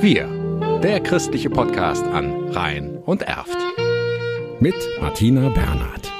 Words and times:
Wir, 0.00 0.28
der 0.80 1.00
christliche 1.00 1.50
Podcast 1.50 2.04
an 2.04 2.50
Rhein 2.50 2.98
und 2.98 3.22
Erft. 3.22 3.58
Mit 4.60 4.76
Martina 5.00 5.48
Bernhard. 5.48 6.12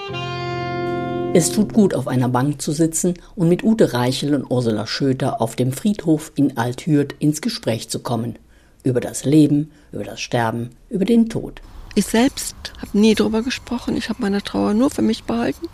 Es 1.33 1.53
tut 1.53 1.73
gut, 1.75 1.95
auf 1.95 2.09
einer 2.09 2.29
Bank 2.29 2.61
zu 2.61 2.73
sitzen 2.73 3.15
und 3.37 3.49
mit 3.49 3.63
Ute 3.63 3.93
Reichel 3.93 4.35
und 4.35 4.51
Ursula 4.51 4.85
Schöter 4.89 5.41
auf 5.41 5.55
dem 5.55 5.73
Friedhof 5.73 6.33
in 6.35 6.57
Althürth 6.57 7.15
ins 7.21 7.41
Gespräch 7.41 7.89
zu 7.89 8.01
kommen. 8.01 8.37
Über 8.83 8.99
das 8.99 9.25
Leben, 9.25 9.71
über 9.93 10.03
das 10.03 10.21
Sterben, 10.21 10.71
über 10.91 11.05
den 11.05 11.29
Tod. 11.29 11.63
Ich 11.95 12.07
selbst 12.07 12.57
habe 12.79 12.99
nie 12.99 13.15
darüber 13.15 13.43
gesprochen. 13.43 13.97
Ich 13.97 14.09
habe 14.09 14.21
meine 14.21 14.43
Trauer 14.43 14.75
nur 14.75 14.91
für 14.91 15.03
mich 15.03 15.23
behalten. 15.23 15.69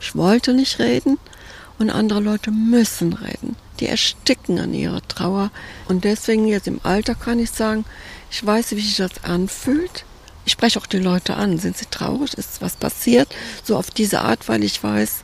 Ich 0.00 0.14
wollte 0.14 0.54
nicht 0.54 0.78
reden 0.78 1.18
und 1.78 1.90
andere 1.90 2.20
Leute 2.20 2.50
müssen 2.50 3.12
reden. 3.12 3.56
Die 3.80 3.86
ersticken 3.86 4.58
an 4.58 4.74
ihrer 4.74 5.06
Trauer. 5.06 5.50
Und 5.88 6.04
deswegen 6.04 6.46
jetzt 6.46 6.66
im 6.66 6.80
Alter 6.82 7.14
kann 7.14 7.38
ich 7.38 7.50
sagen, 7.50 7.84
ich 8.30 8.44
weiß, 8.44 8.72
wie 8.72 8.80
sich 8.80 8.96
das 8.96 9.24
anfühlt. 9.24 10.04
Ich 10.44 10.52
spreche 10.52 10.78
auch 10.78 10.86
die 10.86 10.98
Leute 10.98 11.36
an. 11.36 11.58
Sind 11.58 11.76
sie 11.76 11.86
traurig? 11.86 12.34
Ist 12.34 12.60
was 12.60 12.76
passiert? 12.76 13.28
So 13.62 13.76
auf 13.76 13.90
diese 13.90 14.20
Art, 14.22 14.48
weil 14.48 14.64
ich 14.64 14.82
weiß, 14.82 15.22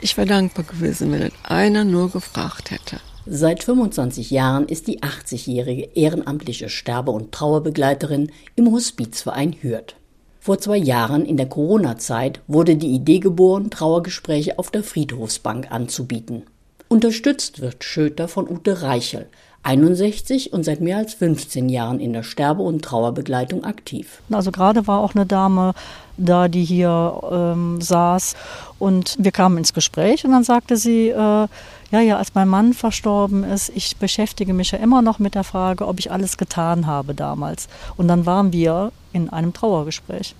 ich 0.00 0.16
wäre 0.16 0.26
dankbar 0.26 0.64
gewesen, 0.64 1.12
wenn 1.12 1.32
einer 1.42 1.84
nur 1.84 2.10
gefragt 2.10 2.70
hätte. 2.70 3.00
Seit 3.30 3.62
25 3.62 4.30
Jahren 4.30 4.66
ist 4.66 4.86
die 4.86 5.02
80-jährige 5.02 5.90
ehrenamtliche 5.94 6.70
Sterbe- 6.70 7.10
und 7.10 7.30
Trauerbegleiterin 7.30 8.32
im 8.56 8.70
Hospizverein 8.72 9.54
Hürth. 9.60 9.97
Vor 10.48 10.58
zwei 10.58 10.78
Jahren 10.78 11.26
in 11.26 11.36
der 11.36 11.44
Corona-Zeit 11.44 12.40
wurde 12.46 12.76
die 12.76 12.94
Idee 12.94 13.18
geboren, 13.18 13.68
Trauergespräche 13.68 14.58
auf 14.58 14.70
der 14.70 14.82
Friedhofsbank 14.82 15.70
anzubieten. 15.70 16.44
Unterstützt 16.88 17.60
wird 17.60 17.84
Schöter 17.84 18.28
von 18.28 18.48
Ute 18.48 18.80
Reichel, 18.82 19.26
61 19.62 20.54
und 20.54 20.64
seit 20.64 20.80
mehr 20.80 20.96
als 20.96 21.12
15 21.14 21.68
Jahren 21.68 22.00
in 22.00 22.14
der 22.14 22.22
Sterbe- 22.22 22.62
und 22.62 22.82
Trauerbegleitung 22.82 23.64
aktiv. 23.64 24.22
Also 24.30 24.50
gerade 24.50 24.86
war 24.86 25.00
auch 25.00 25.14
eine 25.14 25.26
Dame 25.26 25.74
da, 26.16 26.48
die 26.48 26.64
hier 26.64 27.20
ähm, 27.30 27.80
saß 27.80 28.36
und 28.78 29.16
wir 29.18 29.32
kamen 29.32 29.58
ins 29.58 29.74
Gespräch 29.74 30.24
und 30.24 30.32
dann 30.32 30.44
sagte 30.44 30.78
sie, 30.78 31.08
äh, 31.10 31.46
ja, 31.90 32.00
ja, 32.00 32.16
als 32.16 32.34
mein 32.34 32.48
Mann 32.48 32.72
verstorben 32.72 33.44
ist, 33.44 33.70
ich 33.74 33.96
beschäftige 33.96 34.54
mich 34.54 34.70
ja 34.72 34.78
immer 34.78 35.02
noch 35.02 35.18
mit 35.18 35.34
der 35.34 35.44
Frage, 35.44 35.86
ob 35.86 35.98
ich 35.98 36.10
alles 36.10 36.36
getan 36.36 36.86
habe 36.86 37.14
damals. 37.14 37.68
Und 37.96 38.08
dann 38.08 38.26
waren 38.26 38.52
wir 38.52 38.92
in 39.12 39.30
einem 39.30 39.52
Trauergespräch. 39.54 40.34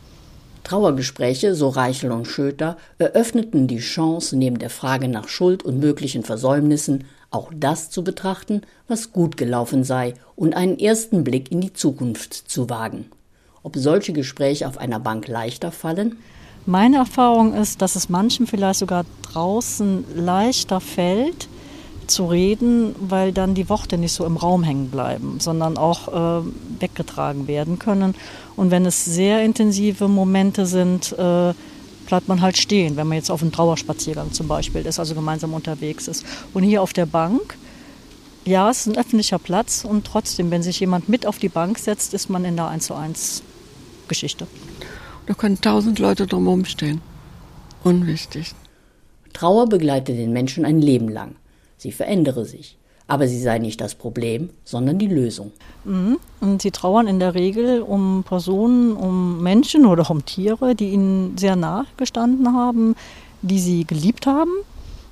Trauergespräche, 0.69 1.55
so 1.55 1.71
Reichel 1.71 2.13
und 2.13 2.27
Schöter, 2.27 2.77
eröffneten 2.99 3.69
die 3.69 3.79
Chance, 3.79 4.37
neben 4.37 4.59
der 4.59 4.69
Frage 4.69 5.09
nach 5.09 5.27
Schuld 5.27 5.63
und 5.63 5.81
möglichen 5.81 6.25
Versäumnissen 6.25 7.05
auch 7.31 7.51
das 7.57 7.89
zu 7.89 8.05
betrachten, 8.05 8.61
was 8.87 9.13
gut 9.13 9.39
gelaufen 9.39 9.83
sei 9.83 10.13
und 10.37 10.55
einen 10.55 10.79
ersten 10.79 11.25
Blick 11.25 11.51
in 11.51 11.63
die 11.63 11.73
Zukunft 11.73 12.35
zu 12.35 12.69
wagen. 12.69 13.07
Ob 13.63 13.77
solche 13.77 14.13
Gespräche 14.13 14.69
auf 14.69 14.77
einer 14.77 15.01
Bank 15.01 15.27
leichter 15.27 15.73
fallen? 15.73 16.19
Meine 16.67 16.99
Erfahrung 16.99 17.55
ist, 17.55 17.81
dass 17.81 17.97
es 17.97 18.11
manchen 18.11 18.47
vielleicht 18.47 18.81
sogar 18.81 19.07
draußen 19.33 20.05
leichter 20.17 20.81
fällt, 20.81 21.49
zu 22.11 22.27
reden, 22.27 22.95
weil 23.01 23.33
dann 23.33 23.55
die 23.55 23.69
Worte 23.69 23.99
nicht 23.99 24.13
so 24.13 24.25
im 24.25 24.37
Raum 24.37 24.63
hängen 24.63 24.91
bleiben, 24.91 25.41
sondern 25.41 25.77
auch 25.77 26.09
äh, 26.43 26.47
weggetragen 26.81 27.47
werden 27.47 27.79
können. 27.79 28.15
Und 28.57 28.71
wenn 28.71 28.87
es 28.87 29.05
sehr 29.05 29.43
intensive 29.43 30.09
Momente 30.09 30.67
sind, 30.67 31.13
äh, 31.13 31.55
bleibt 32.07 32.27
man 32.27 32.41
halt 32.41 32.57
stehen, 32.57 32.97
wenn 32.97 33.07
man 33.07 33.17
jetzt 33.17 33.31
auf 33.31 33.43
einem 33.43 33.53
Trauerspaziergang 33.53 34.33
zum 34.33 34.49
Beispiel 34.49 34.87
ist, 34.87 34.99
also 34.99 35.15
gemeinsam 35.15 35.53
unterwegs 35.53 36.09
ist. 36.09 36.25
Und 36.55 36.63
hier 36.63 36.83
auf 36.83 36.93
der 36.93 37.07
Bank, 37.07 37.57
ja, 38.45 38.71
es 38.71 38.81
ist 38.81 38.87
ein 38.87 38.97
öffentlicher 38.97 39.39
Platz 39.39 39.85
und 39.85 40.07
trotzdem, 40.07 40.51
wenn 40.51 40.63
sich 40.63 40.81
jemand 40.81 41.09
mit 41.09 41.27
auf 41.27 41.39
die 41.39 41.51
Bank 41.51 41.79
setzt, 41.79 42.15
ist 42.15 42.31
man 42.31 42.45
in 42.45 42.57
der 42.57 42.69
1 42.69 42.87
zu 42.87 42.95
1 42.95 43.43
Geschichte. 44.09 44.47
Da 45.27 45.35
können 45.35 45.61
tausend 45.61 45.99
Leute 45.99 46.27
drumherum 46.27 46.65
stehen. 46.65 47.03
Unwichtig. 47.85 48.55
Trauer 49.35 49.69
begleitet 49.69 50.19
den 50.19 50.33
Menschen 50.33 50.65
ein 50.65 50.81
Leben 50.81 51.09
lang. 51.09 51.37
Sie 51.79 51.93
verändere 51.93 52.45
sich. 52.45 52.77
Aber 53.07 53.27
sie 53.27 53.41
sei 53.41 53.59
nicht 53.59 53.81
das 53.81 53.95
Problem, 53.95 54.51
sondern 54.65 54.99
die 54.99 55.07
Lösung. 55.07 55.53
Mhm. 55.85 56.19
Und 56.43 56.61
sie 56.61 56.71
trauern 56.71 57.09
in 57.09 57.19
der 57.19 57.35
Regel 57.35 57.81
um 57.81 58.23
Personen, 58.23 58.95
um 58.95 59.43
Menschen 59.43 59.87
oder 59.87 60.11
um 60.11 60.27
Tiere, 60.27 60.75
die 60.75 60.91
ihnen 60.91 61.39
sehr 61.39 61.57
nahe 61.57 61.87
gestanden 61.97 62.55
haben, 62.55 62.95
die 63.41 63.61
sie 63.61 63.87
geliebt 63.87 64.27
haben. 64.27 64.53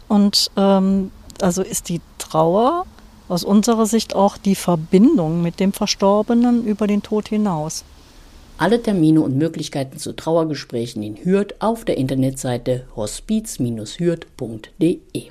Und 0.09 0.51
ähm, 0.59 1.11
also 1.41 1.63
ist 1.63 1.89
die 1.89 2.03
Trauer 2.19 2.85
aus 3.29 3.45
unserer 3.45 3.87
Sicht 3.87 4.15
auch 4.15 4.37
die 4.37 4.55
Verbindung 4.55 5.43
mit 5.43 5.59
dem 5.59 5.73
Verstorbenen 5.73 6.67
über 6.67 6.87
den 6.87 7.03
Tod 7.03 7.29
hinaus. 7.29 7.83
Alle 8.59 8.83
Termine 8.83 9.21
und 9.21 9.37
Möglichkeiten 9.37 9.99
zu 9.99 10.15
Trauergesprächen 10.15 11.03
in 11.03 11.17
Hürth 11.17 11.57
auf 11.59 11.85
der 11.85 11.99
Internetseite 11.99 12.87
hospiz-hürth.de. 12.95 15.31